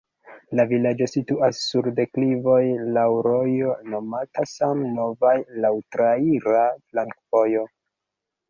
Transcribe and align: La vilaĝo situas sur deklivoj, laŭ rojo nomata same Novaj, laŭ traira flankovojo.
La 0.59 0.63
vilaĝo 0.69 1.07
situas 1.09 1.59
sur 1.65 1.89
deklivoj, 1.99 2.63
laŭ 2.97 3.05
rojo 3.27 3.75
nomata 3.95 4.47
same 4.55 4.91
Novaj, 4.97 5.37
laŭ 5.67 5.75
traira 5.97 6.65
flankovojo. 6.81 7.67